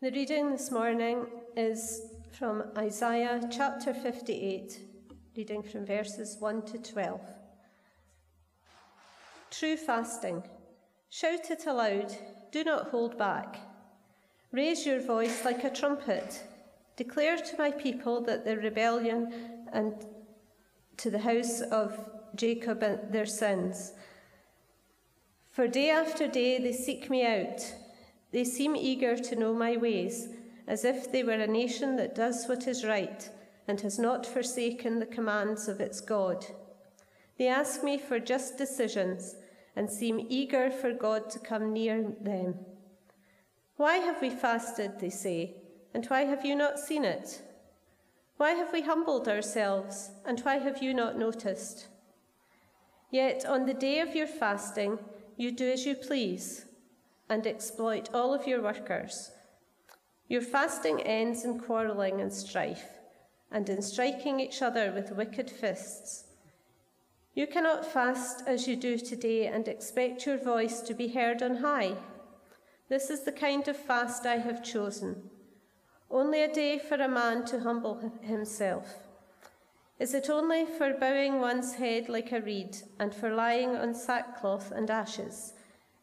[0.00, 1.26] The reading this morning
[1.56, 4.78] is from Isaiah chapter 58,
[5.36, 7.20] reading from verses 1 to 12.
[9.50, 10.44] True fasting.
[11.10, 12.14] Shout it aloud,
[12.52, 13.58] do not hold back.
[14.52, 16.44] Raise your voice like a trumpet.
[16.94, 20.06] Declare to my people that their rebellion and
[20.98, 21.98] to the house of
[22.36, 23.94] Jacob their sins.
[25.50, 27.64] For day after day they seek me out.
[28.30, 30.28] They seem eager to know my ways,
[30.66, 33.28] as if they were a nation that does what is right
[33.66, 36.44] and has not forsaken the commands of its God.
[37.38, 39.36] They ask me for just decisions
[39.76, 42.56] and seem eager for God to come near them.
[43.76, 45.54] Why have we fasted, they say,
[45.94, 47.40] and why have you not seen it?
[48.36, 51.86] Why have we humbled ourselves, and why have you not noticed?
[53.10, 54.98] Yet on the day of your fasting,
[55.36, 56.66] you do as you please
[57.28, 59.30] and exploit all of your workers.
[60.28, 62.98] Your fasting ends in quarrelling and strife,
[63.50, 66.24] and in striking each other with wicked fists.
[67.34, 71.56] You cannot fast as you do today and expect your voice to be heard on
[71.56, 71.94] high.
[72.88, 75.30] This is the kind of fast I have chosen.
[76.10, 78.96] Only a day for a man to humble himself.
[79.98, 84.70] Is it only for bowing one's head like a reed and for lying on sackcloth
[84.70, 85.54] and ashes?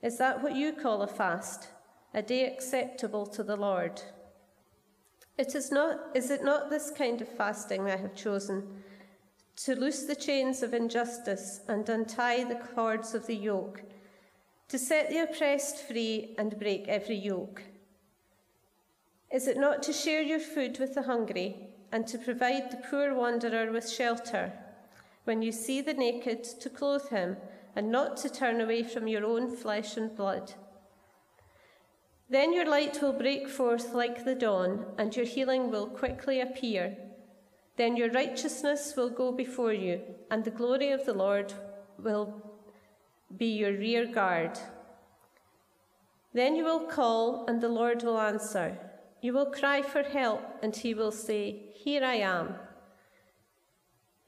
[0.06, 1.70] Is that what you call a fast,
[2.14, 4.04] a day acceptable to the Lord?
[5.36, 8.84] It is not is it not this kind of fasting I have chosen
[9.64, 13.82] to loose the chains of injustice and untie the cords of the yoke,
[14.68, 17.64] to set the oppressed free and break every yoke?
[19.32, 23.16] Is it not to share your food with the hungry and to provide the poor
[23.16, 24.54] wanderer with shelter.
[25.24, 27.38] When you see the naked, to clothe him,
[27.76, 30.54] and not to turn away from your own flesh and blood.
[32.30, 36.98] Then your light will break forth like the dawn, and your healing will quickly appear.
[37.78, 41.54] Then your righteousness will go before you, and the glory of the Lord
[42.02, 42.42] will
[43.38, 44.58] be your rear guard.
[46.34, 48.78] Then you will call, and the Lord will answer.
[49.22, 52.56] You will cry for help, and he will say, Here I am.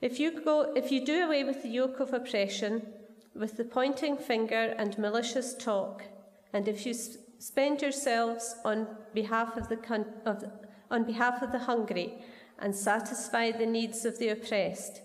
[0.01, 2.85] If you, go, if you do away with the yoke of oppression,
[3.37, 6.03] with the pointing finger and malicious talk,
[6.53, 6.93] and if you
[7.39, 10.43] spend yourselves on behalf of the, of,
[10.89, 12.21] on behalf of the hungry
[12.59, 15.01] and satisfy the needs of the oppressed,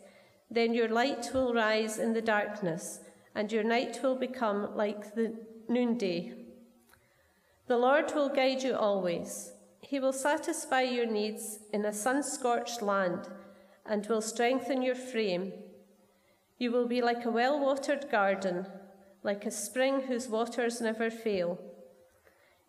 [0.50, 3.00] then your light will rise in the darkness,
[3.34, 5.34] and your night will become like the
[5.68, 6.34] noonday.
[7.66, 9.52] The Lord will guide you always.
[9.80, 13.28] He will satisfy your needs in a sun scorched land
[13.86, 15.52] and will strengthen your frame.
[16.62, 18.66] You will be like a well watered garden,
[19.24, 21.58] like a spring whose waters never fail.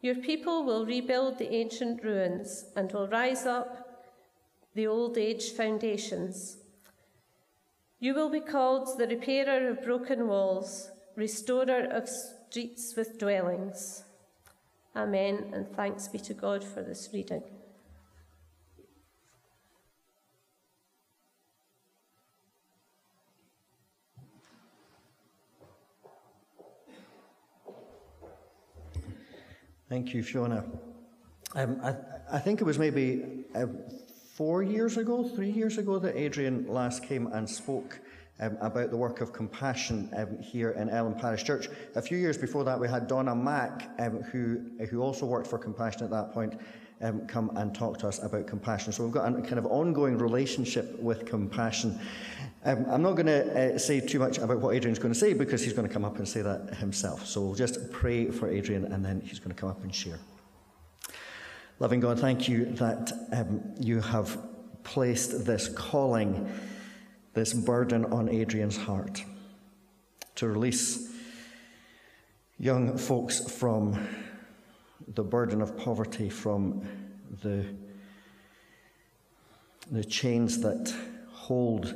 [0.01, 4.01] Your people will rebuild the ancient ruins and will rise up
[4.73, 6.57] the old age foundations.
[7.99, 14.05] You will be called the repairer of broken walls, restorer of streets with dwellings.
[14.95, 17.43] Amen, and thanks be to God for this reading.
[29.93, 30.65] Thank you, Fiona.
[31.53, 31.93] Um, I,
[32.31, 33.67] I, think it was maybe uh,
[34.33, 37.99] four years ago, three years ago, that Adrian last came and spoke
[38.39, 41.69] um, about the work of compassion um, here in Ellon Parish Church.
[41.93, 45.59] A few years before that, we had Donna Mack, um, who, who also worked for
[45.59, 46.59] Compassion at that point,
[47.01, 48.93] um, come and talk to us about compassion.
[48.93, 51.99] So we've got a kind of ongoing relationship with compassion.
[52.65, 55.33] Um, I'm not going to uh, say too much about what Adrian's going to say
[55.33, 57.25] because he's going to come up and say that himself.
[57.25, 60.19] So we'll just pray for Adrian and then he's going to come up and share.
[61.79, 64.37] Loving God, thank you that um, you have
[64.83, 66.49] placed this calling
[67.33, 69.23] this burden on Adrian's heart
[70.35, 71.11] to release
[72.57, 74.07] young folks from
[75.07, 76.85] the burden of poverty, from
[77.41, 77.65] the,
[79.91, 80.93] the chains that
[81.31, 81.93] hold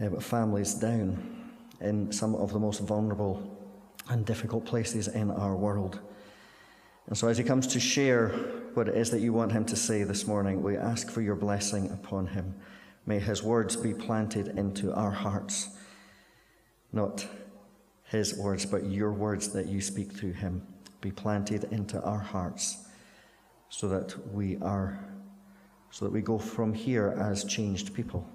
[0.00, 1.50] uh, families down
[1.80, 3.42] in some of the most vulnerable
[4.08, 6.00] and difficult places in our world.
[7.08, 8.28] And so, as he comes to share
[8.74, 11.34] what it is that you want him to say this morning, we ask for your
[11.34, 12.54] blessing upon him.
[13.04, 15.68] May his words be planted into our hearts.
[16.92, 17.26] Not
[18.04, 20.66] his words, but your words that you speak through him
[21.02, 22.78] be planted into our hearts
[23.68, 24.98] so that we are
[25.90, 28.26] so that we go from here as changed people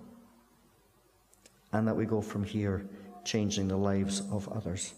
[1.73, 2.85] and that we go from here
[3.25, 4.93] changing the lives of others.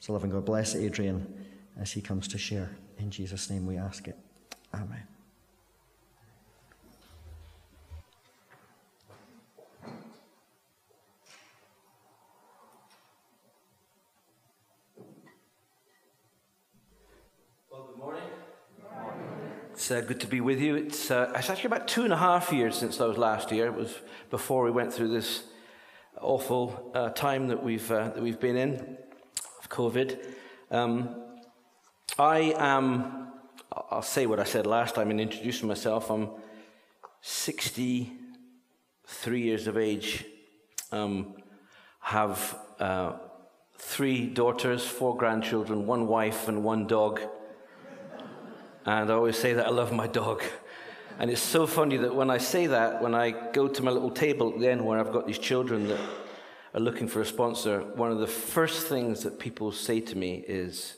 [0.00, 1.46] So loving God bless Adrian
[1.80, 2.76] as he comes to share.
[2.98, 4.18] In Jesus' name we ask it.
[4.74, 5.13] Amen.
[19.84, 20.76] It's uh, good to be with you.
[20.76, 23.66] It's, uh, it's actually about two and a half years since I was last here.
[23.66, 23.94] It was
[24.30, 25.42] before we went through this
[26.22, 28.96] awful uh, time that we've, uh, that we've been in
[29.58, 30.24] of COVID.
[30.70, 31.14] Um,
[32.18, 33.28] I am,
[33.90, 36.10] I'll say what I said last time in introducing myself.
[36.10, 36.30] I'm
[37.20, 40.24] 63 years of age,
[40.92, 41.34] um,
[42.00, 43.16] have uh,
[43.76, 47.20] three daughters, four grandchildren, one wife, and one dog.
[48.86, 50.42] And I always say that I love my dog.
[51.18, 54.10] And it's so funny that when I say that, when I go to my little
[54.10, 56.00] table at the end where I've got these children that
[56.74, 60.44] are looking for a sponsor, one of the first things that people say to me
[60.46, 60.96] is,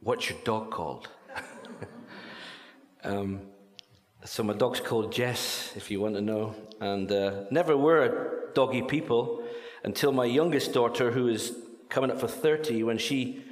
[0.00, 1.08] What's your dog called?
[3.04, 3.42] um,
[4.24, 6.54] so my dog's called Jess, if you want to know.
[6.80, 9.42] And uh, never were doggy people
[9.84, 11.54] until my youngest daughter, who is
[11.88, 13.42] coming up for 30, when she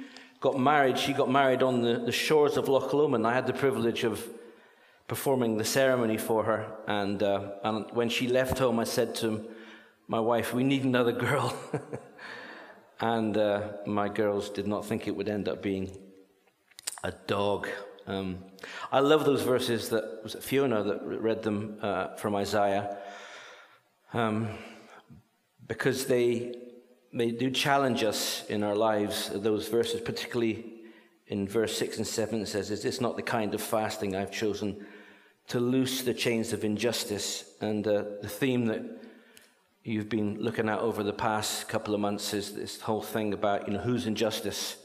[0.45, 3.25] got married, she got married on the, the shores of Loch Lomond.
[3.25, 4.23] I had the privilege of
[5.07, 6.71] performing the ceremony for her.
[6.85, 9.43] And, uh, and when she left home, I said to
[10.07, 11.57] my wife, We need another girl.
[12.99, 15.89] and uh, my girls did not think it would end up being
[17.03, 17.67] a dog.
[18.05, 18.37] Um,
[18.91, 22.97] I love those verses that was Fiona that read them uh, from Isaiah
[24.13, 24.49] um,
[25.67, 26.64] because they
[27.15, 30.73] they do challenge us in our lives, those verses, particularly
[31.27, 34.31] in verse 6 and 7, it says, Is this not the kind of fasting I've
[34.31, 34.85] chosen
[35.47, 37.45] to loose the chains of injustice?
[37.61, 38.83] And uh, the theme that
[39.83, 43.65] you've been looking at over the past couple of months is this whole thing about,
[43.65, 44.75] you know, whose injustice?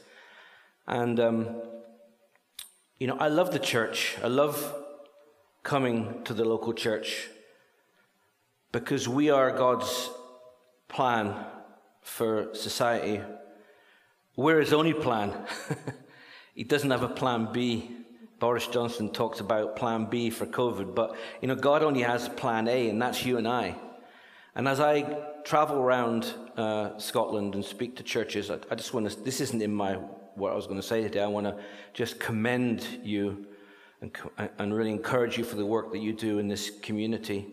[0.87, 1.63] And, um,
[2.99, 4.17] you know, I love the church.
[4.23, 4.73] I love
[5.65, 7.29] coming to the local church
[8.71, 10.11] because we are God's
[10.89, 11.35] plan
[12.03, 13.21] for society.
[14.37, 15.35] We're his only plan.
[16.55, 17.91] he doesn't have a plan B.
[18.39, 22.69] Boris Johnson talks about plan B for COVID, but you know, God only has plan
[22.69, 23.77] A, and that's you and I.
[24.55, 25.03] And as I
[25.45, 29.61] travel around uh, Scotland and speak to churches, I, I just want to, this isn't
[29.61, 29.95] in my,
[30.35, 31.23] what I was going to say today.
[31.23, 31.57] I want to
[31.93, 33.47] just commend you
[34.01, 34.11] and,
[34.59, 37.47] and really encourage you for the work that you do in this community.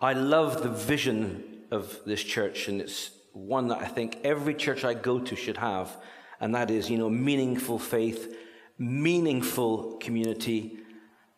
[0.00, 4.84] I love the vision of this church and its one that I think every church
[4.84, 5.94] I go to should have,
[6.40, 8.34] and that is, you know, meaningful faith,
[8.78, 10.78] meaningful community,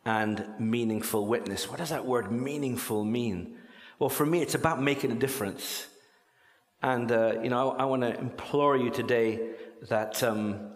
[0.04, 1.68] and meaningful witness.
[1.68, 3.56] What does that word meaningful mean?
[3.98, 5.88] Well, for me, it's about making a difference.
[6.82, 9.54] And, uh, you know, I, I want to implore you today
[9.88, 10.74] that um,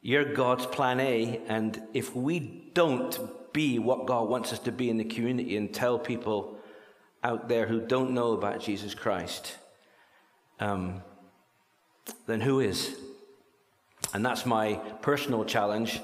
[0.00, 4.88] you're God's plan A, and if we don't be what God wants us to be
[4.88, 6.56] in the community and tell people
[7.22, 9.56] out there who don't know about Jesus Christ,
[10.60, 11.02] um,
[12.26, 12.96] then who is?
[14.14, 16.00] And that's my personal challenge.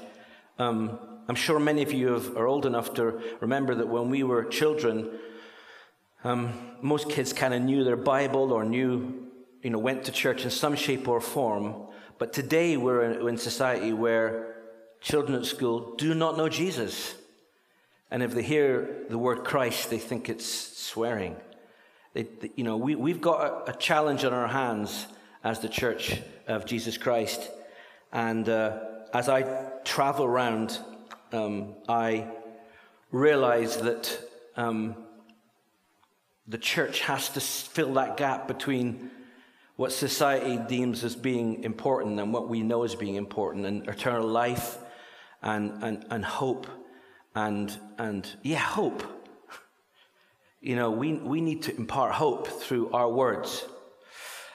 [0.59, 4.23] Um, I'm sure many of you have, are old enough to remember that when we
[4.23, 5.09] were children,
[6.23, 9.27] um, most kids kind of knew their Bible or knew,
[9.61, 11.87] you know, went to church in some shape or form.
[12.17, 14.55] But today we're in, in society where
[15.01, 17.15] children at school do not know Jesus.
[18.09, 21.35] And if they hear the word Christ, they think it's swearing.
[22.17, 25.05] You know, we, we've got a, a, challenge on our hands
[25.43, 27.47] as the Church of Jesus Christ.
[28.11, 28.79] And uh,
[29.13, 29.43] as I
[29.83, 30.79] travel around,
[31.31, 32.27] um, I
[33.11, 34.19] realize that
[34.55, 34.95] um,
[36.47, 39.11] the church has to fill that gap between
[39.75, 44.27] what society deems as being important and what we know as being important, and eternal
[44.27, 44.79] life
[45.43, 46.65] and, and, and hope.
[47.35, 49.03] And, and yeah, hope
[50.61, 53.65] you know, we, we need to impart hope through our words.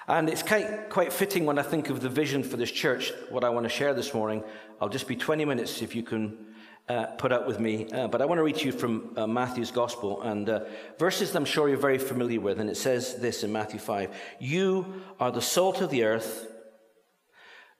[0.08, 3.44] And it's quite, quite fitting when I think of the vision for this church, what
[3.44, 4.42] I want to share this morning.
[4.80, 6.46] I'll just be 20 minutes if you can
[6.88, 7.88] uh, put up with me.
[7.90, 10.64] Uh, but I want to read to you from uh, Matthew's Gospel and uh,
[10.98, 12.58] verses that I'm sure you're very familiar with.
[12.58, 16.48] And it says this in Matthew 5 You are the salt of the earth.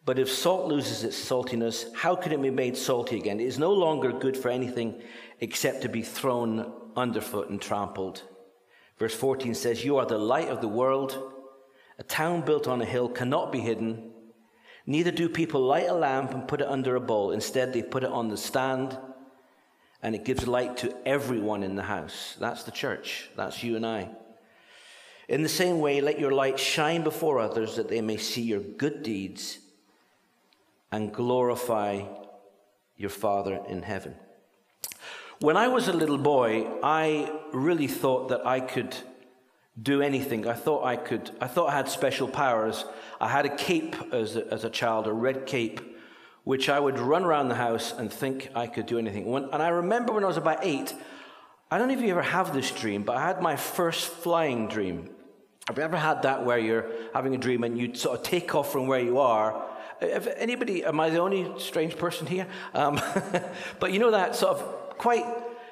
[0.05, 3.39] But if salt loses its saltiness, how can it be made salty again?
[3.39, 5.01] It is no longer good for anything
[5.41, 8.23] except to be thrown underfoot and trampled.
[8.99, 11.33] Verse 14 says, You are the light of the world.
[11.99, 14.13] A town built on a hill cannot be hidden.
[14.87, 17.31] Neither do people light a lamp and put it under a bowl.
[17.31, 18.99] Instead, they put it on the stand,
[20.03, 22.37] and it gives light to everyone in the house.
[22.41, 23.31] That's the church.
[23.37, 24.11] That's you and I.
[25.29, 28.61] In the same way, let your light shine before others that they may see your
[28.61, 29.59] good deeds
[30.91, 32.03] and glorify
[32.97, 34.15] your Father in heaven.
[35.43, 38.97] When I was a little boy, I really thought that I could
[39.83, 40.47] do anything.
[40.47, 42.85] I thought I could, I thought I had special powers.
[43.21, 45.81] I had a cape as a, as a child, a red cape,
[46.45, 49.27] which I would run around the house and think I could do anything.
[49.27, 50.95] When, and I remember when I was about eight,
[51.73, 54.69] I don't know if you ever have this dream, but I had my first flying
[54.69, 55.11] dream.
[55.67, 58.55] Have you ever had that where you're having a dream and you sort of take
[58.55, 59.61] off from where you are?
[60.01, 62.47] If anybody, am I the only strange person here?
[62.75, 63.01] Um,
[63.81, 65.27] but you know that sort of quite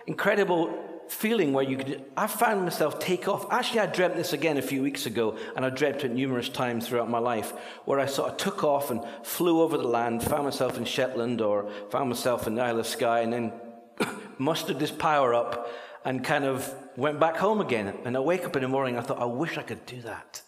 [0.09, 2.05] incredible feeling where you could.
[2.17, 3.47] I found myself take off.
[3.53, 6.89] Actually, I dreamt this again a few weeks ago, and I dreamt it numerous times
[6.89, 7.53] throughout my life,
[7.85, 11.41] where I sort of took off and flew over the land, found myself in Shetland
[11.41, 13.53] or found myself in the Isle of Skye, and then
[14.39, 15.71] mustered this power up
[16.05, 17.95] and kind of went back home again.
[18.05, 20.43] And I wake up in the morning, I thought, I wish I could do that.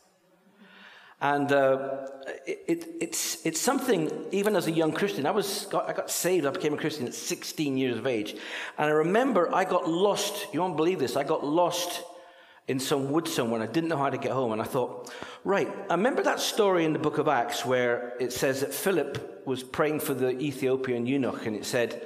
[1.22, 2.08] And uh,
[2.48, 6.10] it, it, it's, it's something, even as a young Christian, I, was, got, I got
[6.10, 8.32] saved, I became a Christian at 16 years of age.
[8.76, 12.02] And I remember I got lost, you won't believe this, I got lost
[12.66, 14.50] in some wood somewhere and I didn't know how to get home.
[14.50, 15.12] And I thought,
[15.44, 19.46] right, I remember that story in the book of Acts where it says that Philip
[19.46, 22.04] was praying for the Ethiopian eunuch and it said,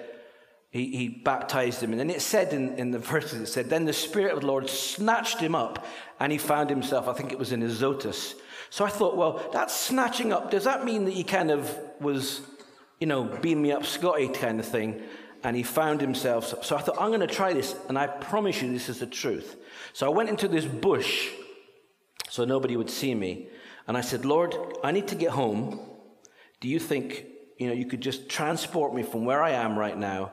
[0.68, 1.92] he, he baptized him.
[1.92, 4.46] And then it said in, in the verses, it said, Then the Spirit of the
[4.46, 5.86] Lord snatched him up
[6.20, 8.34] and he found himself, I think it was in Azotus
[8.76, 12.42] so I thought, well, that snatching up, does that mean that he kind of was,
[13.00, 15.00] you know, beam me up Scotty kind of thing?
[15.42, 16.62] And he found himself.
[16.62, 19.06] So I thought, I'm going to try this, and I promise you this is the
[19.06, 19.56] truth.
[19.94, 21.30] So I went into this bush
[22.28, 23.48] so nobody would see me.
[23.88, 24.54] And I said, Lord,
[24.84, 25.80] I need to get home.
[26.60, 27.24] Do you think,
[27.56, 30.32] you know, you could just transport me from where I am right now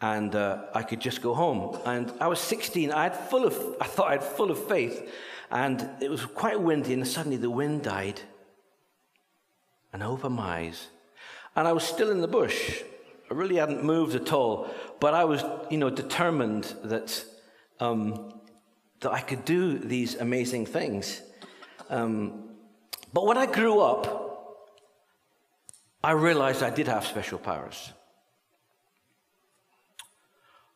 [0.00, 1.78] and uh, I could just go home?
[1.84, 2.92] And I was 16.
[2.92, 5.10] I had full of, I thought I had full of faith.
[5.50, 8.20] And it was quite windy, and suddenly the wind died.
[9.92, 10.88] And I opened my eyes.
[11.54, 12.82] And I was still in the bush.
[13.30, 14.68] I really hadn't moved at all.
[15.00, 17.24] But I was, you know, determined that,
[17.80, 18.40] um,
[19.00, 21.22] that I could do these amazing things.
[21.88, 22.50] Um,
[23.12, 24.26] but when I grew up,
[26.02, 27.92] I realized I did have special powers.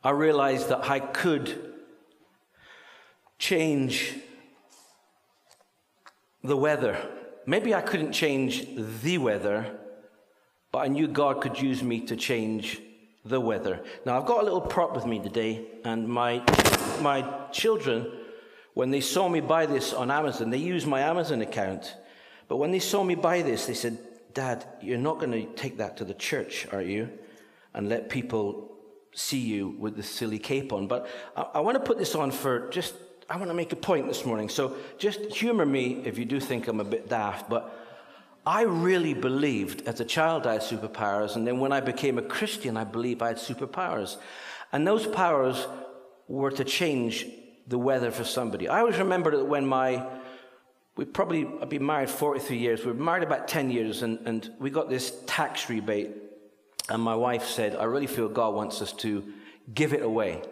[0.02, 1.74] I realized that I could
[3.38, 4.14] change
[6.42, 6.96] the weather.
[7.44, 8.66] Maybe I couldn't change
[9.02, 9.78] the weather,
[10.72, 12.80] but I knew God could use me to change
[13.24, 13.80] the weather.
[14.06, 16.42] Now, I've got a little prop with me today, and my,
[17.02, 18.10] my children,
[18.72, 21.96] when they saw me buy this on Amazon, they used my Amazon account.
[22.48, 23.98] But when they saw me buy this, they said,
[24.32, 27.10] Dad, you're not going to take that to the church, are you?
[27.74, 28.70] And let people
[29.12, 30.86] see you with the silly cape on.
[30.86, 32.94] But I, I want to put this on for just
[33.28, 34.48] I want to make a point this morning.
[34.48, 37.76] So just humor me if you do think I'm a bit daft, but
[38.44, 42.22] I really believed as a child I had superpowers, and then when I became a
[42.22, 44.16] Christian, I believed I had superpowers.
[44.72, 45.66] And those powers
[46.26, 47.26] were to change
[47.68, 48.68] the weather for somebody.
[48.68, 50.06] I always remember that when my
[50.96, 52.84] we probably I've been married 43 years.
[52.84, 56.10] We were married about 10 years, and, and we got this tax rebate.
[56.90, 59.24] And my wife said, I really feel God wants us to
[59.72, 60.42] give it away.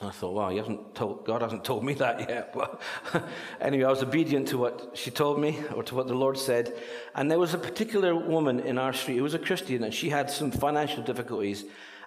[0.00, 2.52] And I thought, wow, hasn't told, God hasn't told me that yet.
[2.54, 2.82] But
[3.60, 6.74] anyway, I was obedient to what she told me or to what the Lord said.
[7.14, 10.10] And there was a particular woman in our street who was a Christian and she
[10.10, 11.64] had some financial difficulties.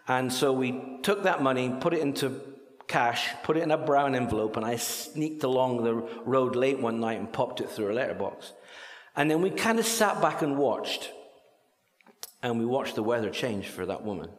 [0.07, 2.41] And so we took that money, put it into
[2.88, 5.95] cash, put it in a brown envelope, and I sneaked along the
[6.25, 8.51] road late one night and popped it through a letterbox.
[9.15, 11.09] And then we kind of sat back and watched.
[12.41, 14.29] And we watched the weather change for that woman.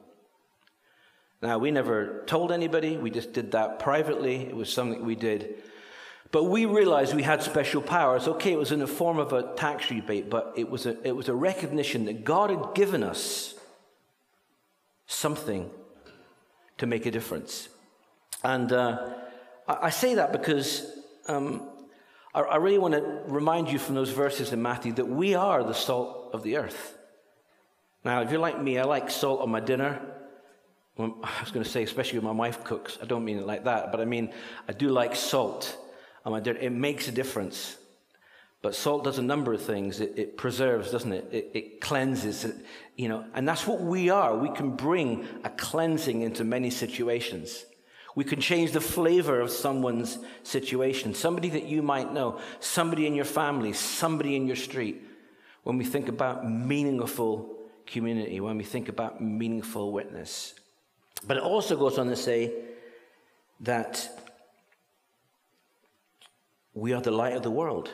[1.42, 4.36] Now, we never told anybody, we just did that privately.
[4.36, 5.62] It was something we did.
[6.32, 8.26] But we realized we had special powers.
[8.26, 11.14] Okay, it was in the form of a tax rebate, but it was a, it
[11.14, 13.54] was a recognition that God had given us
[15.06, 15.70] something
[16.78, 17.68] to make a difference.
[18.42, 19.14] And uh,
[19.68, 20.86] I, I, say that because
[21.26, 21.68] um,
[22.34, 25.62] I, I really want to remind you from those verses in Matthew that we are
[25.62, 26.95] the salt of the earth.
[28.06, 30.00] Now, if you're like me, I like salt on my dinner.
[30.96, 31.10] I
[31.40, 32.98] was going to say, especially when my wife cooks.
[33.02, 34.32] I don't mean it like that, but I mean,
[34.68, 35.76] I do like salt.
[36.24, 36.60] On my dinner.
[36.60, 37.76] It makes a difference.
[38.62, 39.98] But salt does a number of things.
[40.00, 41.28] It, it preserves, doesn't it?
[41.32, 41.50] it?
[41.52, 42.54] It, cleanses, it,
[42.94, 44.36] you know, and that's what we are.
[44.36, 47.64] We can bring a cleansing into many situations.
[48.14, 53.16] We can change the flavor of someone's situation, somebody that you might know, somebody in
[53.16, 55.02] your family, somebody in your street.
[55.64, 57.56] When we think about meaningful
[57.86, 60.54] community, when we think about meaningful witness.
[61.26, 62.52] But it also goes on to say
[63.60, 64.08] that
[66.74, 67.90] we are the light of the world.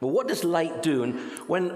[0.00, 1.04] Well, what does light do?
[1.04, 1.14] And
[1.46, 1.68] when,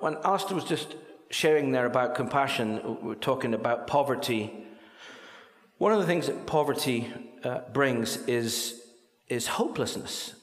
[0.00, 0.94] when Alistair was just
[1.30, 4.52] sharing there about compassion, we're talking about poverty.
[5.78, 7.12] One of the things that poverty
[7.44, 8.80] uh, brings is,
[9.28, 10.34] is hopelessness.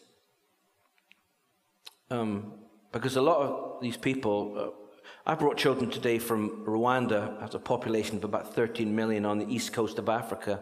[2.12, 2.54] Um,
[2.92, 4.83] because a lot of these people, uh,
[5.26, 9.48] I brought children today from Rwanda, has a population of about 13 million on the
[9.48, 10.60] east coast of Africa.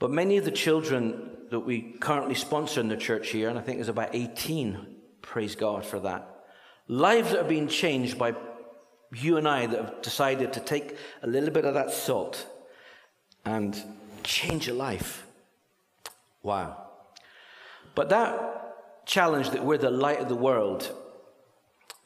[0.00, 3.62] But many of the children that we currently sponsor in the church here, and I
[3.62, 6.46] think there's about 18, praise God for that,
[6.88, 8.34] lives that are being changed by
[9.12, 12.46] you and I that have decided to take a little bit of that salt
[13.44, 13.80] and
[14.24, 15.26] change a life.
[16.42, 16.88] Wow.
[17.94, 20.90] But that challenge that we're the light of the world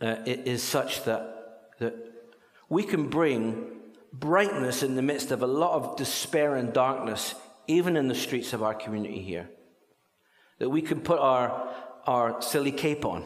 [0.00, 1.37] uh, is such that,
[1.78, 1.94] that
[2.68, 3.78] we can bring
[4.12, 7.34] brightness in the midst of a lot of despair and darkness,
[7.66, 9.48] even in the streets of our community here.
[10.58, 11.68] That we can put our,
[12.06, 13.24] our silly cape on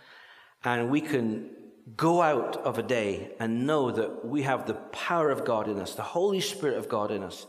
[0.64, 1.50] and we can
[1.96, 5.78] go out of a day and know that we have the power of God in
[5.78, 7.46] us, the Holy Spirit of God in us,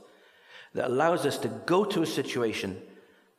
[0.74, 2.82] that allows us to go to a situation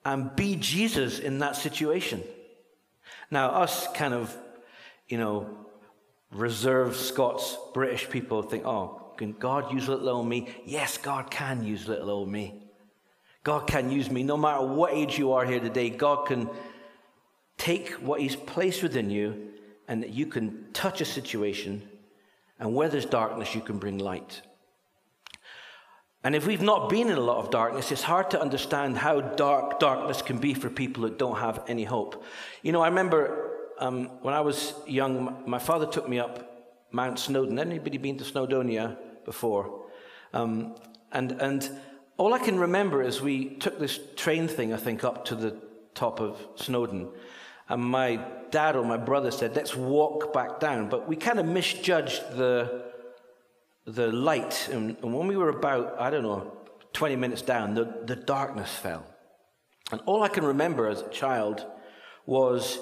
[0.05, 2.23] and be Jesus in that situation.
[3.31, 4.35] Now, us kind of,
[5.09, 5.67] you know,
[6.33, 10.49] reserved Scots, British people think, oh, can God use little old me?
[10.65, 12.63] Yes, God can use little old me.
[13.45, 14.23] God can use me.
[14.23, 16.49] No matter what age you are here today, God can
[17.59, 19.51] take what He's placed within you
[19.87, 21.87] and that you can touch a situation,
[22.59, 24.41] and where there's darkness, you can bring light.
[26.23, 29.21] And if we've not been in a lot of darkness, it's hard to understand how
[29.21, 32.25] dark darkness can be for people that don't have any hope.
[32.63, 37.19] You know, I remember um, when I was young, my father took me up Mount
[37.19, 37.59] Snowdon.
[37.59, 39.87] Anybody been to Snowdonia before?
[40.33, 40.77] Um,
[41.13, 41.71] and, and
[42.17, 45.57] all I can remember is we took this train thing, I think, up to the
[45.95, 47.11] top of Snowdon.
[47.69, 50.89] And my dad or my brother said, let's walk back down.
[50.89, 52.85] But we kind of misjudged the,
[53.87, 54.69] the light.
[54.71, 56.53] And, and when we were about, I don't know,
[56.93, 59.05] 20 minutes down, the, the darkness fell.
[59.91, 61.67] And all I can remember as a child
[62.27, 62.79] was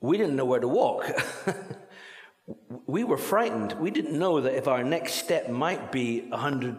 [0.00, 1.10] we didn't know where to walk.
[2.86, 3.72] we were frightened.
[3.74, 6.76] We didn't know that if our next step might be a hundred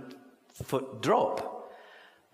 [0.53, 1.49] foot drop.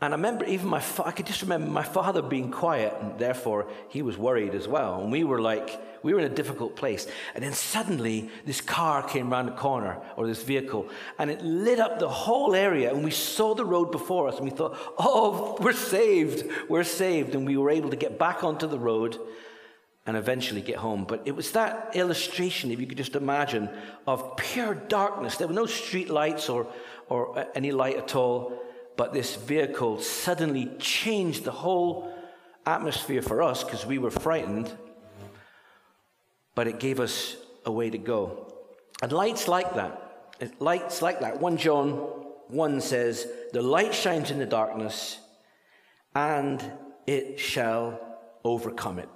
[0.02, 3.18] And I remember even my, fa- I could just remember my father being quiet, and
[3.18, 5.02] therefore he was worried as well.
[5.02, 7.08] And we were like, we were in a difficult place.
[7.34, 11.80] And then suddenly this car came around the corner, or this vehicle, and it lit
[11.80, 12.94] up the whole area.
[12.94, 17.34] And we saw the road before us, and we thought, oh, we're saved, we're saved.
[17.34, 19.18] And we were able to get back onto the road
[20.06, 21.06] and eventually get home.
[21.06, 23.70] But it was that illustration, if you could just imagine,
[24.06, 25.38] of pure darkness.
[25.38, 26.68] There were no street lights or,
[27.10, 28.62] or uh, any light at all
[28.98, 32.14] but this vehicle suddenly changed the whole
[32.66, 34.72] atmosphere for us because we were frightened,
[36.56, 38.54] but it gave us a way to go.
[39.02, 40.02] And lights like that.
[40.60, 41.40] Lights like that.
[41.40, 41.90] 1 John
[42.48, 45.18] 1 says, The light shines in the darkness,
[46.14, 46.64] and
[47.06, 48.00] it shall
[48.44, 49.10] overcome it.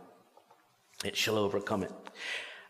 [1.03, 1.91] It shall overcome it.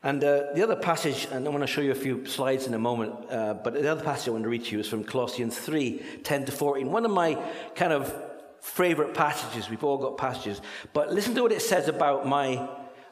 [0.01, 2.73] And uh, the other passage, and I want to show you a few slides in
[2.73, 5.03] a moment, uh, but the other passage I want to read to you is from
[5.03, 6.89] Colossians 3 10 to 14.
[6.89, 7.37] One of my
[7.75, 8.13] kind of
[8.61, 9.69] favorite passages.
[9.69, 10.61] We've all got passages.
[10.93, 12.69] But listen to what it says about my,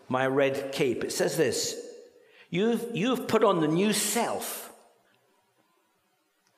[0.08, 1.04] my red cape.
[1.04, 1.76] It says this
[2.50, 4.72] You've, you've put on the new self.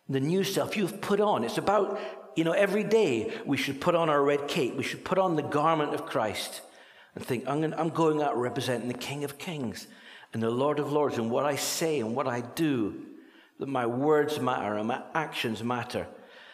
[0.08, 1.44] The new self you've put on.
[1.44, 2.00] It's about,
[2.36, 4.76] you know, every day we should put on our red cape.
[4.76, 6.62] We should put on the garment of Christ
[7.16, 9.88] and think, I'm, going, out representing the King of Kings
[10.34, 13.06] and the Lord of Lords and what I say and what I do,
[13.60, 16.08] that my words matter and my actions matter.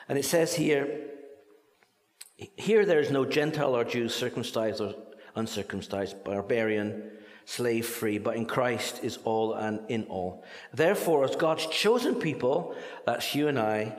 [0.08, 1.10] And it says here,
[2.56, 4.96] here there is no Gentile or Jew, circumcised or
[5.36, 7.12] uncircumcised, barbarian,
[7.46, 10.44] slave free, but in Christ is all and in all.
[10.74, 13.96] Therefore, as God's chosen people, that's you and I,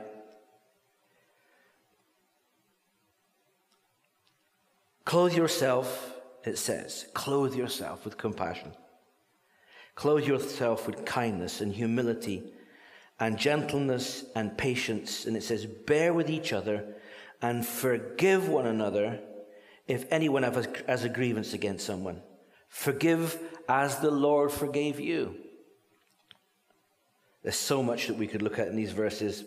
[5.05, 6.16] clothe yourself,
[6.47, 8.73] it says, clothe yourself with compassion
[9.97, 12.43] Clothe yourself with kindness and humility
[13.19, 15.25] and gentleness and patience.
[15.25, 16.85] And it says, bear with each other
[17.41, 19.19] and forgive one another
[19.87, 22.21] if anyone has a grievance against someone.
[22.69, 25.35] Forgive as the Lord forgave you.
[27.41, 29.45] There's so much that we could look at in these verses.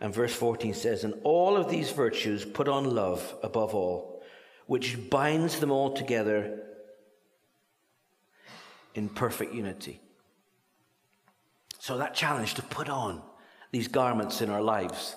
[0.00, 4.11] And verse 14 says, And all of these virtues put on love above all,
[4.72, 6.58] which binds them all together
[8.94, 10.00] in perfect unity.
[11.78, 13.20] So, that challenge to put on
[13.70, 15.14] these garments in our lives,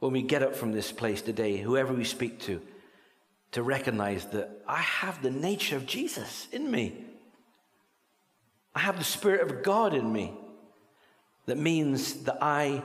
[0.00, 2.60] when we get up from this place today, whoever we speak to,
[3.52, 7.04] to recognize that I have the nature of Jesus in me.
[8.74, 10.34] I have the Spirit of God in me.
[11.46, 12.82] that means that I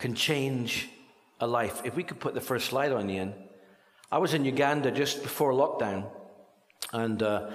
[0.00, 0.88] can change
[1.38, 1.82] a life.
[1.84, 3.47] If we could put the first slide on, Ian.
[4.10, 6.10] I was in Uganda just before lockdown,
[6.92, 7.50] and uh,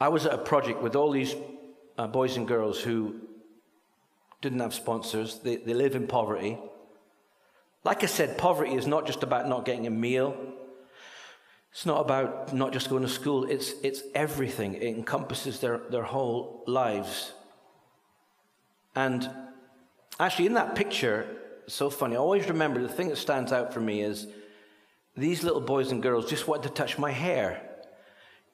[0.00, 1.34] I was at a project with all these
[1.96, 3.20] uh, boys and girls who
[4.42, 6.58] didn't have sponsors, they, they live in poverty.
[7.84, 10.36] Like I said, poverty is not just about not getting a meal.
[11.70, 13.44] It's not about not just going to school.
[13.44, 14.74] It's, it's everything.
[14.74, 17.32] It encompasses their, their whole lives.
[18.94, 19.30] And
[20.20, 22.16] actually, in that picture, so funny.
[22.16, 24.26] I always remember the thing that stands out for me is
[25.16, 27.62] these little boys and girls just wanted to touch my hair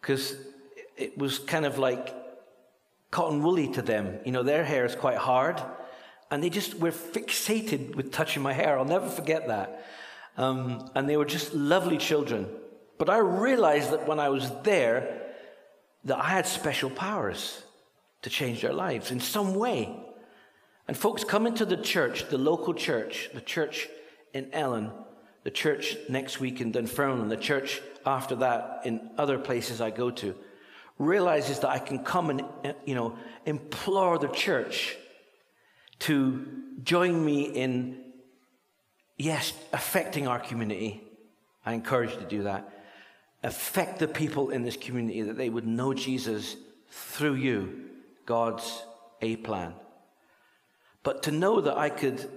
[0.00, 0.36] because
[0.96, 2.14] it was kind of like
[3.10, 4.18] cotton woolly to them.
[4.24, 5.62] You know, their hair is quite hard,
[6.30, 8.78] and they just were fixated with touching my hair.
[8.78, 9.84] I'll never forget that.
[10.36, 12.48] Um, and they were just lovely children.
[12.98, 15.22] But I realized that when I was there,
[16.04, 17.62] that I had special powers
[18.22, 19.96] to change their lives in some way.
[20.86, 23.88] And folks, come into the church, the local church, the church
[24.32, 24.90] in Ellon,
[25.48, 30.10] the church next week in Dunfermline, the church after that in other places I go
[30.10, 30.34] to,
[30.98, 32.42] realizes that I can come and,
[32.84, 34.94] you know, implore the church
[36.00, 36.46] to
[36.82, 37.96] join me in,
[39.16, 41.02] yes, affecting our community.
[41.64, 42.84] I encourage you to do that.
[43.42, 46.56] Affect the people in this community that they would know Jesus
[46.90, 47.86] through you,
[48.26, 48.82] God's
[49.22, 49.72] A plan.
[51.02, 52.28] But to know that I could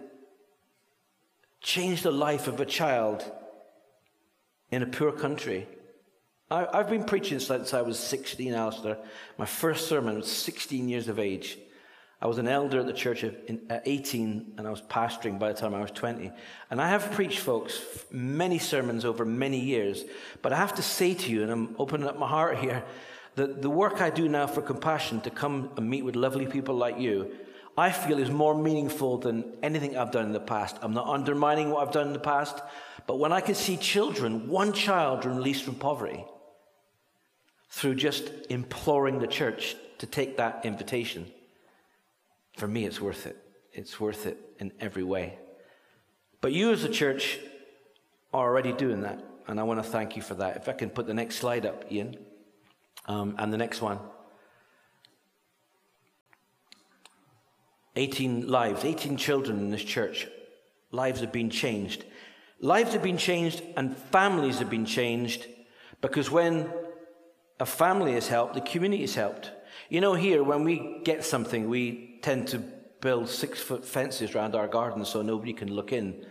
[1.61, 3.23] change the life of a child
[4.71, 5.67] in a poor country.
[6.49, 8.97] I, have been preaching since I was 16, Alistair.
[9.37, 11.57] My first sermon was 16 years of age.
[12.21, 15.59] I was an elder at the church at 18, and I was pastoring by the
[15.59, 16.31] time I was 20.
[16.69, 20.03] And I have preached, folks, many sermons over many years.
[20.41, 22.83] But I have to say to you, and I'm opening up my heart here,
[23.35, 26.75] that the work I do now for compassion to come and meet with lovely people
[26.75, 27.31] like you
[27.77, 30.77] I feel is more meaningful than anything I've done in the past.
[30.81, 32.61] I'm not undermining what I've done in the past,
[33.07, 36.25] but when I can see children, one child released from poverty,
[37.69, 41.31] through just imploring the church to take that invitation,
[42.57, 43.37] for me, it's worth it.
[43.71, 45.39] It's worth it in every way.
[46.41, 47.39] But you, as a church,
[48.33, 50.57] are already doing that, and I want to thank you for that.
[50.57, 52.17] If I can put the next slide up, Ian,
[53.05, 53.99] um, and the next one.
[57.95, 60.27] 18 lives, 18 children in this church.
[60.91, 62.05] Lives have been changed.
[62.59, 65.47] Lives have been changed and families have been changed
[65.99, 66.71] because when
[67.59, 69.51] a family is helped, the community is helped.
[69.89, 72.59] You know, here, when we get something, we tend to
[73.01, 76.25] build six foot fences around our garden so nobody can look in.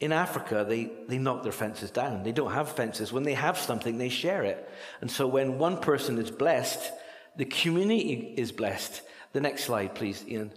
[0.00, 2.22] In Africa, they, they knock their fences down.
[2.22, 3.12] They don't have fences.
[3.12, 4.68] When they have something, they share it.
[5.00, 6.92] And so when one person is blessed,
[7.36, 9.02] the community is blessed.
[9.32, 10.52] The next slide, please, Ian.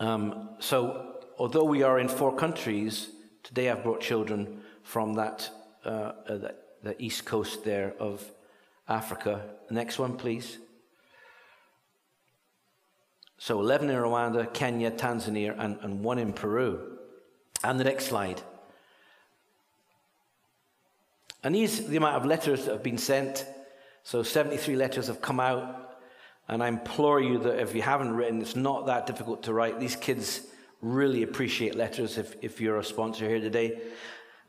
[0.00, 3.10] Um, so, although we are in four countries,
[3.42, 5.50] today I've brought children from that,
[5.84, 8.24] uh, uh, the, the east coast there of
[8.88, 9.42] Africa.
[9.70, 10.58] Next one, please.
[13.38, 16.98] So 11 in Rwanda, Kenya, Tanzania, and, and one in Peru.
[17.62, 18.40] And the next slide.
[21.44, 23.46] And these the amount of letters that have been sent.
[24.02, 25.85] So 73 letters have come out
[26.48, 29.80] and I implore you that if you haven't written, it's not that difficult to write.
[29.80, 30.42] These kids
[30.80, 33.80] really appreciate letters if, if you're a sponsor here today.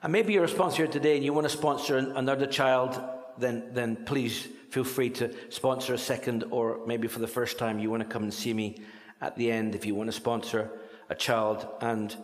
[0.04, 3.02] And maybe you're a sponsor here today and you want to sponsor another child,
[3.40, 7.80] then, then please feel free to sponsor a second, or maybe for the first time
[7.80, 8.80] you want to come and see me
[9.22, 10.70] at the end if you want to sponsor
[11.10, 12.16] a child and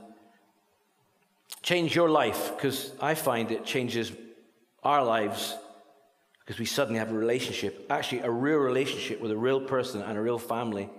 [1.64, 4.12] change your life, because I find it changes
[4.84, 5.56] our lives
[6.44, 10.18] because we suddenly have a relationship, actually a real relationship with a real person and
[10.18, 10.90] a real family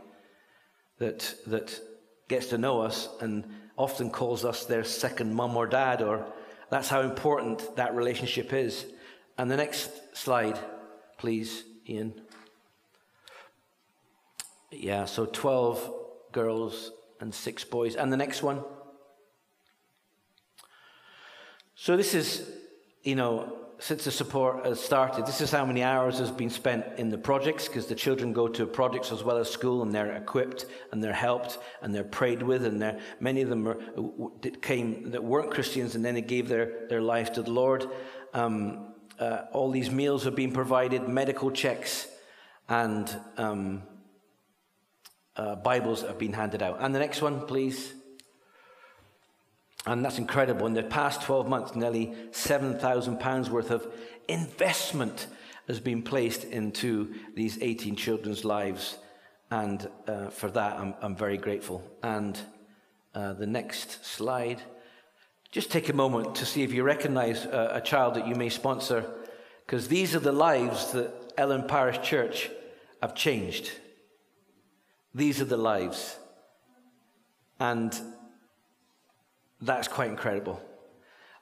[0.99, 1.79] that, that
[2.29, 3.45] gets to know us and
[3.77, 6.27] often calls us their second mum or dad, or
[6.71, 8.87] that's how important that relationship is.
[9.37, 10.59] And the next slide,
[11.19, 12.15] please, Ian.
[14.71, 15.93] Yeah, so 12
[16.33, 17.97] girls and six boys.
[17.97, 18.65] And the next one.
[21.75, 22.49] So this is,
[23.03, 26.85] you know, since the support has started, this is how many hours has been spent
[26.97, 30.15] in the projects because the children go to projects as well as school and they're
[30.15, 33.77] equipped and they're helped and they're prayed with and they're, many of them are,
[34.63, 37.87] came that weren't Christians and then they gave their, their life to the Lord.
[38.33, 42.09] Um, uh, all these meals have been provided, medical checks,
[42.69, 43.83] and um,
[45.37, 46.79] uh, Bibles have been handed out.
[46.81, 47.93] And the next one, please.
[49.87, 50.67] And that's incredible.
[50.67, 53.87] In the past 12 months, nearly £7,000 worth of
[54.29, 55.27] investment
[55.69, 58.99] has been placed into these 18 children's lives.
[59.51, 61.83] And uh, for that, I'm, I'm very grateful.
[62.03, 62.39] And
[63.15, 64.63] uh, the next slide,
[65.53, 68.49] just take a moment to see if you recognize a, a child that you may
[68.49, 69.05] sponsor,
[69.67, 72.51] because these are the lives that Ellon Parish Church
[73.03, 73.71] have changed.
[75.15, 76.17] These are the lives.
[77.61, 77.95] And
[79.61, 80.61] that's quite incredible.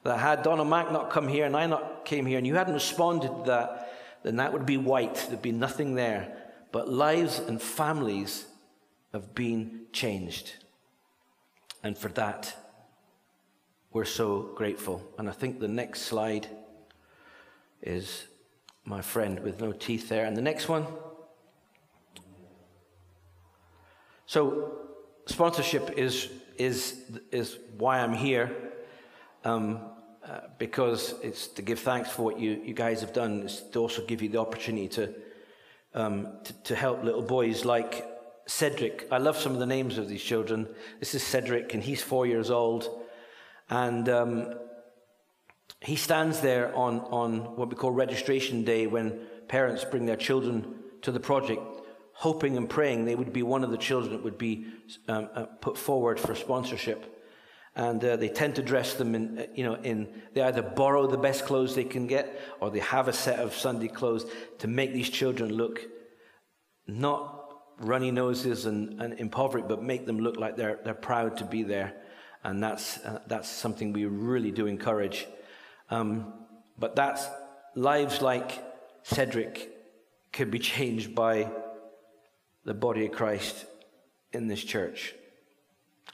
[0.04, 2.74] That had Donna Mack not come here and I not came here and you hadn't
[2.74, 5.26] responded to that, then that would be white.
[5.28, 6.36] There'd be nothing there.
[6.72, 8.46] But lives and families
[9.12, 10.54] have been changed.
[11.82, 12.56] And for that,
[13.92, 15.02] we're so grateful.
[15.18, 16.48] And I think the next slide
[17.82, 18.24] is
[18.84, 20.24] my friend with no teeth there.
[20.24, 20.86] And the next one.
[24.26, 24.78] So,
[25.26, 26.30] sponsorship is,
[26.62, 28.54] is, is why I'm here.
[29.44, 29.80] Um,
[30.24, 33.42] uh, because it's to give thanks for what you, you guys have done.
[33.42, 35.14] It's to also give you the opportunity to,
[35.94, 38.06] um, to, to help little boys like
[38.46, 39.08] Cedric.
[39.10, 40.68] I love some of the names of these children.
[41.00, 42.88] This is Cedric, and he's four years old.
[43.68, 44.54] And um,
[45.80, 50.76] he stands there on, on what we call registration day when parents bring their children
[51.02, 51.62] to the project,
[52.22, 54.64] hoping and praying they would be one of the children that would be
[55.08, 57.12] um, uh, put forward for sponsorship
[57.74, 61.06] and uh, they tend to dress them in, uh, you know, in, they either borrow
[61.06, 64.26] the best clothes they can get or they have a set of Sunday clothes
[64.58, 65.80] to make these children look
[66.86, 67.38] not
[67.78, 71.62] runny noses and, and impoverished, but make them look like they're, they're proud to be
[71.62, 71.94] there.
[72.44, 75.26] And that's, uh, that's something we really do encourage.
[75.90, 76.34] Um,
[76.78, 77.26] but that's
[77.74, 78.62] lives like
[79.02, 79.70] Cedric
[80.32, 81.50] could be changed by
[82.64, 83.66] the body of Christ
[84.32, 85.14] in this church.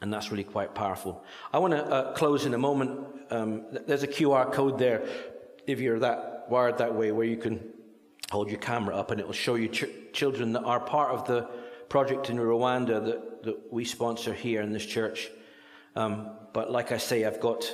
[0.01, 1.25] And that's really quite powerful.
[1.53, 3.01] I want to uh, close in a moment.
[3.31, 5.07] Um, there's a QR code there
[5.67, 7.61] if you're that wired that way where you can
[8.31, 11.27] hold your camera up and it will show you ch- children that are part of
[11.27, 11.49] the
[11.89, 15.29] project in Rwanda that, that we sponsor here in this church.
[15.97, 17.65] Um, but like I say, I've got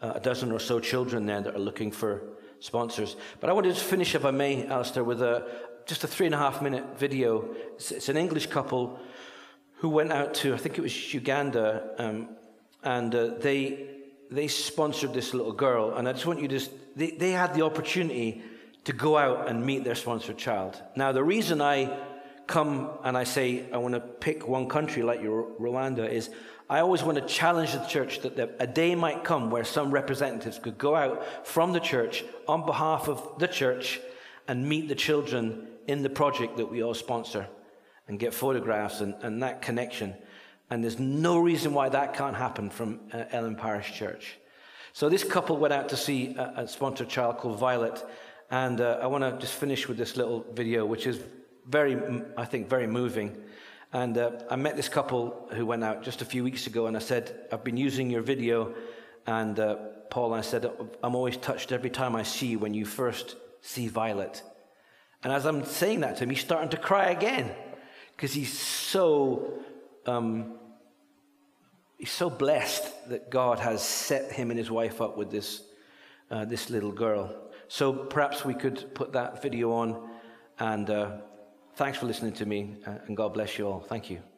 [0.00, 2.22] uh, a dozen or so children there that are looking for
[2.60, 3.16] sponsors.
[3.40, 5.48] But I wanted to finish, if I may, Alistair, with a,
[5.86, 7.54] just a three and a half minute video.
[7.74, 8.98] It's, it's an English couple
[9.76, 12.28] who went out to, I think it was Uganda, um,
[12.84, 13.88] and uh, they,
[14.30, 15.94] they sponsored this little girl.
[15.94, 16.60] And I just want you to,
[16.94, 18.42] they, they had the opportunity
[18.84, 20.80] to go out and meet their sponsored child.
[20.96, 21.96] Now, the reason I
[22.46, 26.30] come and I say I want to pick one country like Rwanda is
[26.68, 30.58] I always want to challenge the church that a day might come where some representatives
[30.58, 34.00] could go out from the church on behalf of the church
[34.48, 37.46] and meet the children in the project that we all sponsor
[38.08, 40.14] and get photographs and, and that connection.
[40.70, 44.38] And there's no reason why that can't happen from uh, Ellon Parish Church.
[44.92, 48.04] So this couple went out to see a, a sponsored child called Violet.
[48.50, 51.20] And uh, I want to just finish with this little video, which is
[51.66, 51.98] very,
[52.36, 53.36] I think, very moving.
[53.92, 56.96] And uh, I met this couple who went out just a few weeks ago, and
[56.96, 58.74] I said, I've been using your video.
[59.26, 59.76] And uh,
[60.10, 60.70] Paul, I said,
[61.02, 64.42] I'm always touched every time I see when you first see Violet.
[65.22, 67.50] And as I'm saying that to him, he's starting to cry again
[68.16, 69.60] because he's so
[70.06, 70.58] um,
[71.98, 75.62] he's so blessed that God has set him and his wife up with this
[76.30, 77.34] uh, this little girl.
[77.68, 80.10] So perhaps we could put that video on.
[80.58, 81.10] And uh,
[81.76, 83.80] thanks for listening to me, uh, and God bless you all.
[83.80, 84.31] Thank you.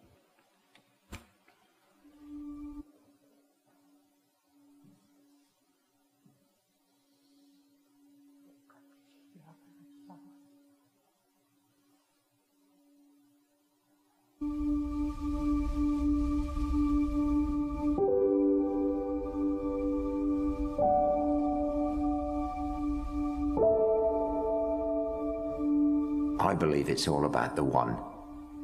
[26.95, 27.97] It's all about the one.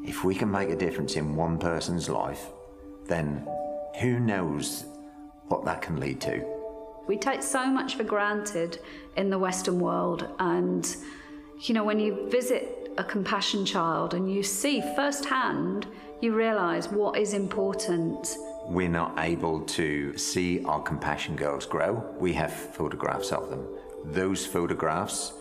[0.04, 2.46] If we can make a difference in one person's life,
[3.06, 3.44] then
[4.00, 4.84] who knows
[5.48, 6.46] what that can lead to?
[7.08, 8.78] We take so much for granted
[9.16, 10.96] in the Western world, and
[11.62, 15.88] you know, when you visit a compassion child and you see firsthand,
[16.20, 18.36] you realize what is important.
[18.66, 21.92] We're not able to see our compassion girls grow.
[22.16, 23.66] We have photographs of them.
[24.04, 25.32] Those photographs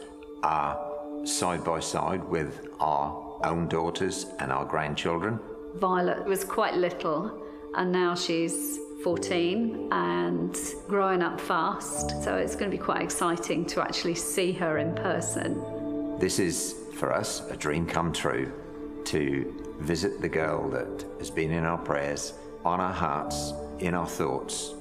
[0.41, 0.88] are
[1.23, 5.39] side by side with our own daughters and our grandchildren.
[5.75, 7.43] Violet was quite little,
[7.75, 12.21] and now she's 14 and growing up fast.
[12.23, 16.17] So it's going to be quite exciting to actually see her in person.
[16.19, 18.51] This is, for us, a dream come true
[19.05, 22.33] to visit the girl that has been in our prayers,
[22.65, 24.73] on our hearts, in our thoughts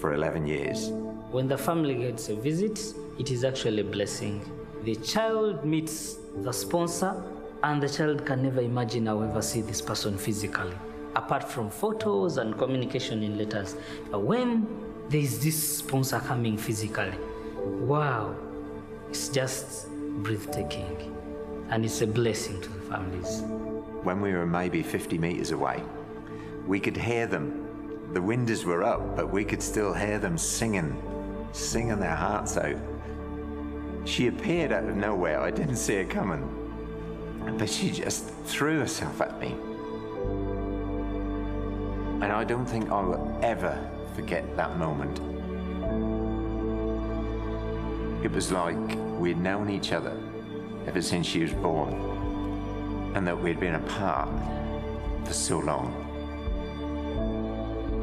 [0.00, 0.90] for 11 years.
[1.30, 2.78] When the family gets a visit,
[3.18, 4.42] it is actually a blessing
[4.84, 7.22] the child meets the sponsor
[7.62, 10.74] and the child can never imagine I'll ever see this person physically,
[11.16, 13.76] apart from photos and communication in letters.
[14.10, 14.66] But when
[15.08, 17.14] there's this sponsor coming physically,
[17.56, 18.36] wow,
[19.08, 19.88] it's just
[20.22, 21.16] breathtaking.
[21.70, 23.40] And it's a blessing to the families.
[24.02, 25.82] When we were maybe 50 metres away,
[26.66, 28.10] we could hear them.
[28.12, 31.02] The windows were up, but we could still hear them singing,
[31.52, 32.76] singing their hearts out.
[34.04, 35.40] She appeared out of nowhere.
[35.40, 36.60] I didn't see her coming.
[37.58, 39.56] But she just threw herself at me.
[42.22, 43.78] And I don't think I will ever
[44.14, 45.20] forget that moment.
[48.24, 48.76] It was like
[49.18, 50.16] we'd known each other
[50.86, 51.92] ever since she was born,
[53.14, 54.28] and that we'd been apart
[55.24, 56.03] for so long.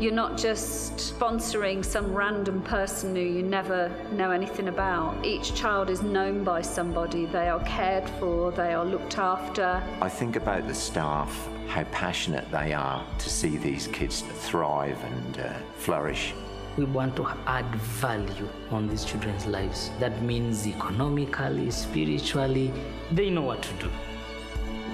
[0.01, 5.23] You're not just sponsoring some random person who you never know anything about.
[5.23, 7.27] Each child is known by somebody.
[7.27, 9.79] They are cared for, they are looked after.
[10.01, 15.37] I think about the staff, how passionate they are to see these kids thrive and
[15.37, 16.33] uh, flourish.
[16.77, 19.91] We want to add value on these children's lives.
[19.99, 22.73] That means economically, spiritually,
[23.11, 23.91] they know what to do.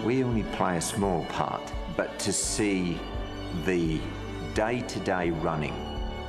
[0.03, 1.61] We only play a small part,
[1.95, 2.99] but to see
[3.63, 4.01] the
[4.57, 5.75] day to day running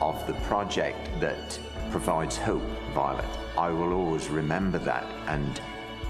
[0.02, 1.58] of the project that
[1.90, 2.60] provides hope,
[2.92, 3.24] Violet,
[3.56, 5.62] I will always remember that and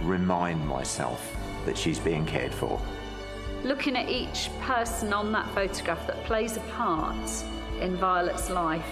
[0.02, 2.82] remind myself that she's being cared for.
[3.62, 7.44] Looking at each person on that photograph that plays a part
[7.80, 8.90] in Violet's life.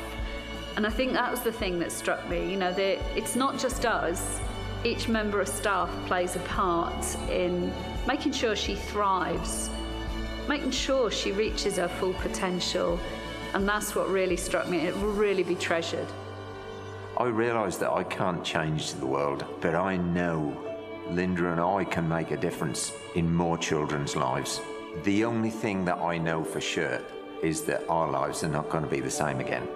[0.76, 2.48] And I think that was the thing that struck me.
[2.48, 4.40] You know, it's not just us,
[4.84, 7.72] each member of staff plays a part in
[8.06, 9.68] making sure she thrives
[10.48, 12.98] making sure she reaches her full potential.
[13.54, 14.78] And that's what really struck me.
[14.78, 16.06] It will really be treasured.
[17.16, 20.54] I realise that I can't change the world, but I know
[21.10, 24.60] Linda and I can make a difference in more children's lives.
[25.04, 27.00] The only thing that I know for sure
[27.42, 29.66] is that our lives are not going to be the same again.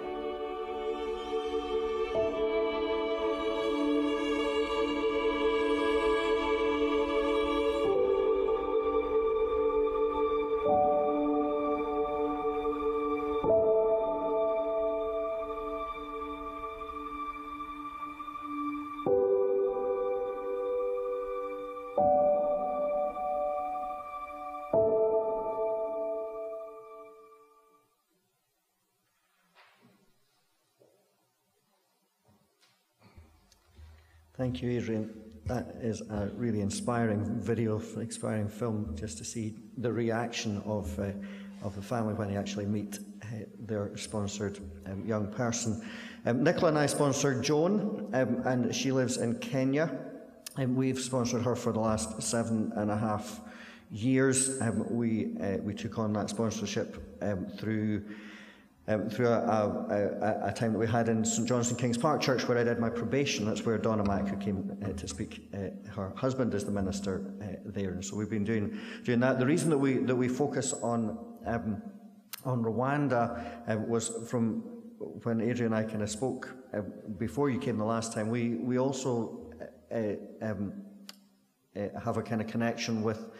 [34.41, 35.13] Thank you, Adrian.
[35.45, 41.11] That is a really inspiring video, inspiring film, just to see the reaction of, uh,
[41.61, 45.87] of the family when they actually meet uh, their sponsored um, young person.
[46.25, 49.95] Um, Nicola and I sponsored Joan, um, and she lives in Kenya.
[50.57, 53.41] And we've sponsored her for the last seven and a half
[53.91, 54.59] years.
[54.59, 58.05] Um, we, uh, we took on that sponsorship um, through
[58.91, 62.47] um, through a, a, a, time that we had in St Johnstone Kings Park Church
[62.47, 63.45] where I did my probation.
[63.45, 67.33] That's where Donna Mack, who came uh, to speak, uh, her husband is the minister
[67.41, 67.91] uh, there.
[67.91, 69.39] And so we've been doing, doing that.
[69.39, 71.81] The reason that we, that we focus on, um,
[72.45, 74.63] on Rwanda uh, was from
[75.23, 76.81] when Adrian and I kind of spoke uh,
[77.17, 78.29] before you came the last time.
[78.29, 79.53] We, we also
[79.91, 80.73] uh, um,
[82.03, 83.31] have a kind of connection with,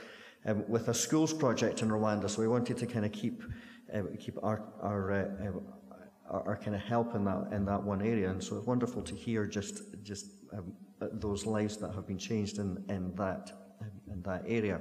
[0.46, 2.30] um, with a schools project in Rwanda.
[2.30, 3.44] So we wanted to kind of keep
[3.93, 7.82] uh, keep our our, uh, uh, our, our kind of help in that in that
[7.82, 8.30] one area.
[8.30, 12.60] And so it's wonderful to hear just just um, those lives that have been changed
[12.60, 13.51] in in that
[14.12, 14.80] in that area.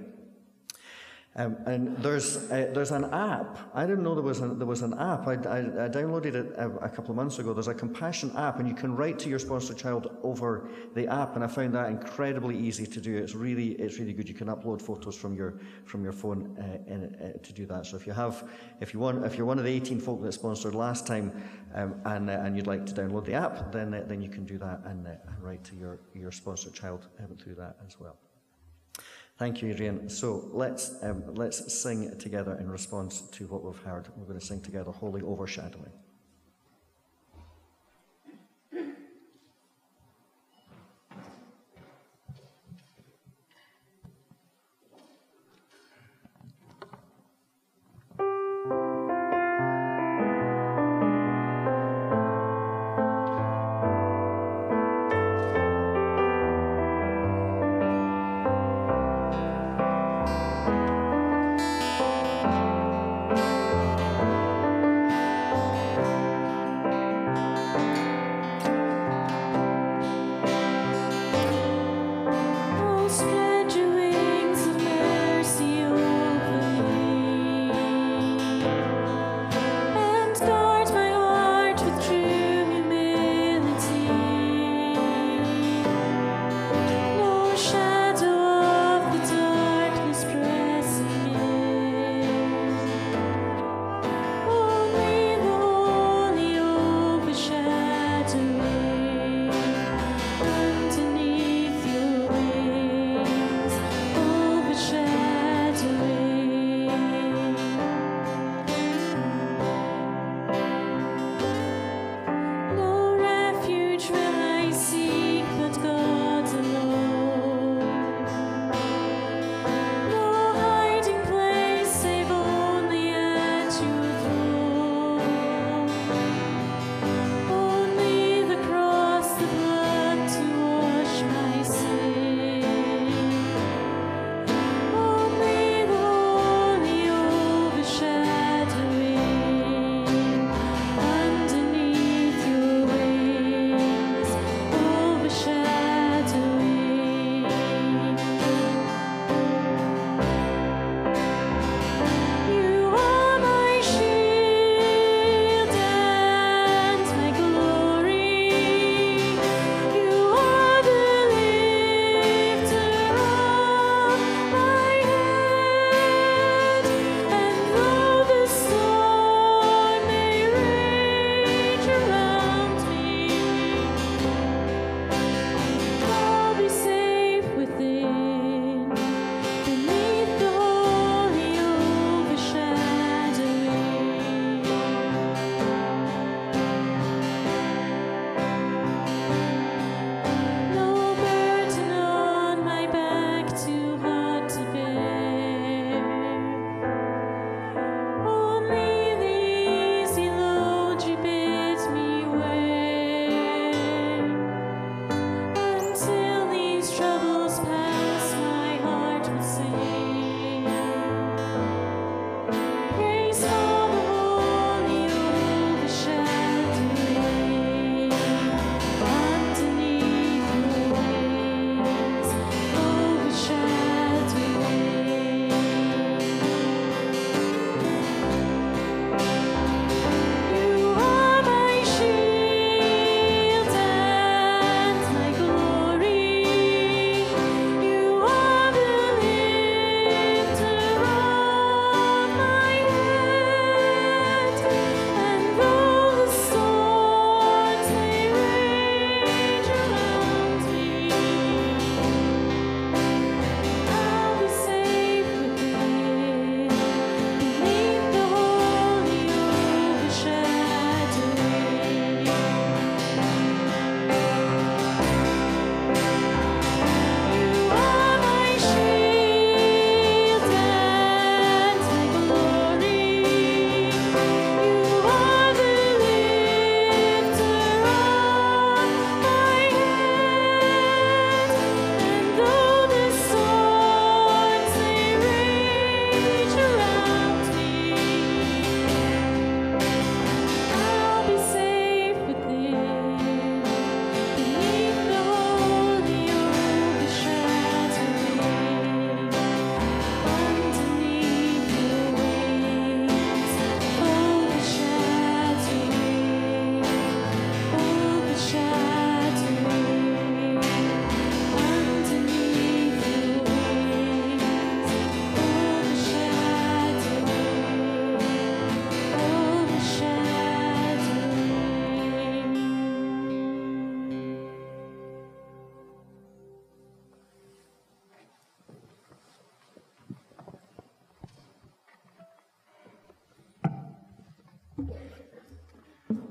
[1.37, 3.57] Um, and there's uh, there's an app.
[3.73, 5.29] I didn't know there was an, there was an app.
[5.29, 7.55] I, I, I downloaded it a, a, couple of months ago.
[7.55, 11.37] There's a compassion app, and you can write to your sponsored child over the app.
[11.37, 13.17] And I found that incredibly easy to do.
[13.17, 14.29] It's really it's really good.
[14.29, 17.87] You can upload photos from your from your phone uh, in, uh, to do that.
[17.87, 20.33] So if you have if you want if you're one of the 18 folk that
[20.33, 21.31] sponsored last time,
[21.77, 24.45] um, and uh, and you'd like to download the app, then uh, then you can
[24.45, 28.01] do that and, uh, and write to your your sponsored child um, through that as
[28.01, 28.19] well.
[29.41, 30.07] Thank you, Adrian.
[30.11, 34.07] So let's, um, let's sing together in response to what we've heard.
[34.15, 35.93] We're going to sing together Holy Overshadowing.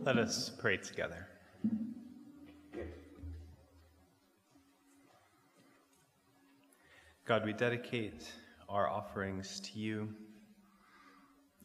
[0.09, 1.27] Let us pray together.
[7.25, 8.23] God, we dedicate
[8.67, 10.09] our offerings to you.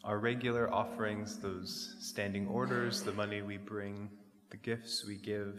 [0.05, 4.11] Our regular offerings, those standing orders, the money we bring,
[4.51, 5.59] the gifts we give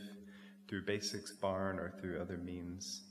[0.68, 3.02] through Basics Barn or through other means.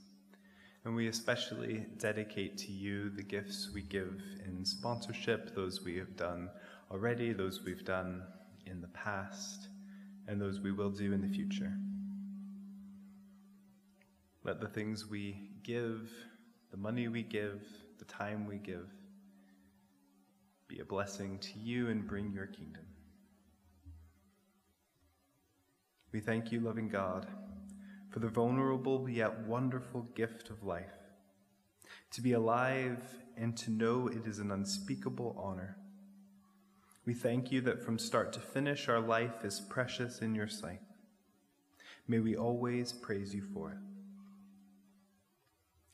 [0.84, 6.16] And we especially dedicate to you the gifts we give in sponsorship, those we have
[6.16, 6.48] done
[6.92, 8.22] already, those we've done
[8.66, 9.68] in the past,
[10.26, 11.72] and those we will do in the future.
[14.44, 16.10] Let the things we give,
[16.70, 17.62] the money we give,
[17.98, 18.88] the time we give,
[20.68, 22.84] be a blessing to you and bring your kingdom.
[26.12, 27.26] We thank you, loving God,
[28.10, 30.92] for the vulnerable yet wonderful gift of life.
[32.12, 33.02] To be alive
[33.36, 35.76] and to know it is an unspeakable honor.
[37.06, 40.80] We thank you that from start to finish, our life is precious in your sight.
[42.08, 43.78] May we always praise you for it.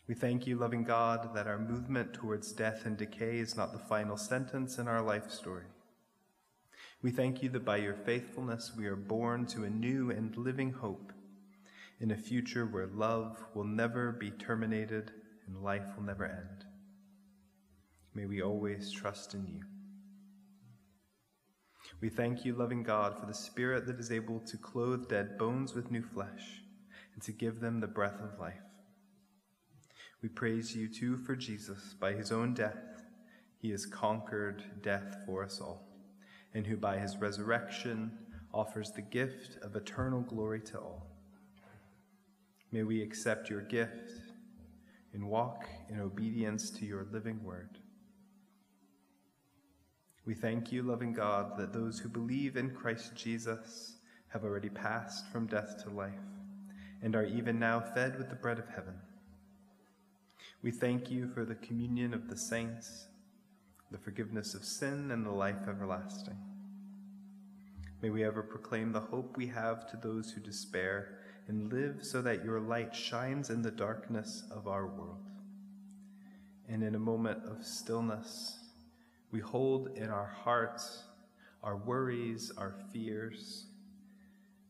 [0.06, 3.78] We thank you, loving God, that our movement towards death and decay is not the
[3.78, 5.66] final sentence in our life story.
[7.02, 10.72] We thank you that by your faithfulness we are born to a new and living
[10.72, 11.12] hope
[12.00, 15.12] in a future where love will never be terminated
[15.46, 16.64] and life will never end.
[18.14, 19.69] May we always trust in you.
[22.00, 25.74] We thank you, loving God, for the Spirit that is able to clothe dead bones
[25.74, 26.62] with new flesh
[27.12, 28.62] and to give them the breath of life.
[30.22, 31.94] We praise you too for Jesus.
[32.00, 33.02] By his own death,
[33.58, 35.86] he has conquered death for us all,
[36.54, 38.12] and who by his resurrection
[38.54, 41.06] offers the gift of eternal glory to all.
[42.72, 44.12] May we accept your gift
[45.12, 47.79] and walk in obedience to your living word.
[50.26, 53.96] We thank you, loving God, that those who believe in Christ Jesus
[54.28, 56.12] have already passed from death to life
[57.02, 58.94] and are even now fed with the bread of heaven.
[60.62, 63.06] We thank you for the communion of the saints,
[63.90, 66.36] the forgiveness of sin, and the life everlasting.
[68.02, 71.18] May we ever proclaim the hope we have to those who despair
[71.48, 75.24] and live so that your light shines in the darkness of our world.
[76.68, 78.59] And in a moment of stillness,
[79.30, 81.04] we hold in our hearts
[81.62, 83.66] our worries, our fears,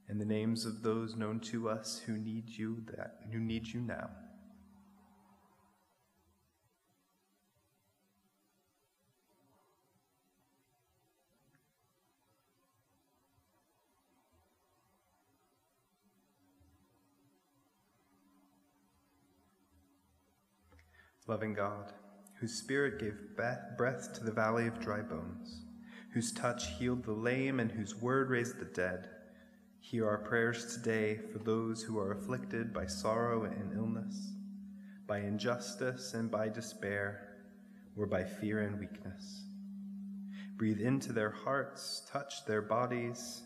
[0.08, 3.80] and the names of those known to us who need you that who need you
[3.80, 4.10] now.
[21.28, 21.92] Loving God,
[22.40, 23.36] whose spirit gave
[23.76, 25.60] breath to the valley of dry bones,
[26.14, 29.10] whose touch healed the lame, and whose word raised the dead.
[29.80, 34.32] Hear our prayers today for those who are afflicted by sorrow and illness,
[35.06, 37.28] by injustice and by despair,
[37.94, 39.44] or by fear and weakness.
[40.56, 43.42] Breathe into their hearts, touch their bodies,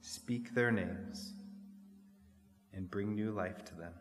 [0.00, 1.32] speak their names,
[2.72, 3.94] and bring new life to them.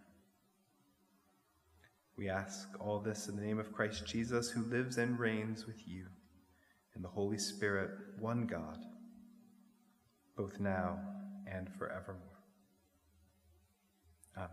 [2.17, 5.87] We ask all this in the name of Christ Jesus, who lives and reigns with
[5.87, 6.07] you
[6.95, 8.79] in the Holy Spirit, one God,
[10.35, 10.99] both now
[11.45, 12.21] and forevermore.
[14.35, 14.49] Amen.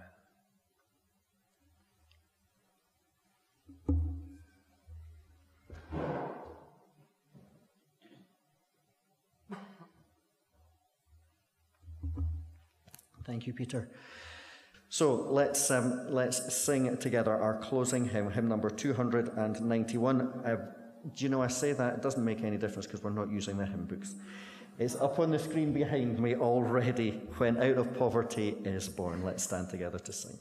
[13.25, 13.89] Thank you, Peter.
[14.95, 20.21] So let's, um, let's sing together our closing hymn, hymn number 291.
[20.21, 20.57] Uh,
[21.17, 21.95] do you know I say that?
[21.95, 24.15] It doesn't make any difference because we're not using the hymn books.
[24.79, 27.23] It's up on the screen behind me already.
[27.39, 29.25] When out of poverty is born.
[29.25, 30.39] Let's stand together to sing.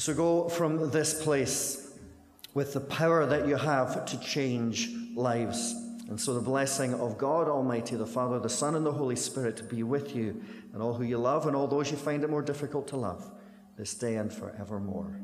[0.00, 1.92] So go from this place
[2.54, 5.74] with the power that you have to change lives.
[6.08, 9.68] And so the blessing of God Almighty, the Father, the Son, and the Holy Spirit
[9.68, 10.42] be with you
[10.72, 13.30] and all who you love and all those you find it more difficult to love
[13.76, 15.19] this day and forevermore.